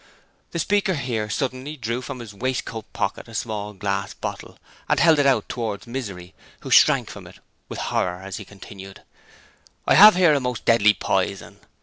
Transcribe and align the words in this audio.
The 0.49 0.57
speaker 0.57 0.95
here 0.95 1.29
suddenly 1.29 1.77
drew 1.77 2.01
from 2.01 2.21
his 2.21 2.33
waistcoat 2.33 2.91
pocket 2.91 3.27
a 3.27 3.35
small 3.35 3.73
glass 3.73 4.15
bottle 4.15 4.57
and 4.89 4.99
held 4.99 5.19
it 5.19 5.27
out 5.27 5.47
towards 5.47 5.85
Misery, 5.85 6.33
who 6.61 6.71
shrank 6.71 7.07
from 7.11 7.27
it 7.27 7.37
with 7.69 7.77
horror 7.77 8.23
as 8.23 8.37
he 8.37 8.43
continued: 8.45 9.03
'I 9.85 9.93
have 9.93 10.15
here 10.15 10.33
a 10.33 10.39
most 10.39 10.65
deadly 10.65 10.95
poison. 10.95 11.59